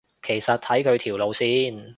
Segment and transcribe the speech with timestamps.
[0.23, 1.89] 其實睇佢條路線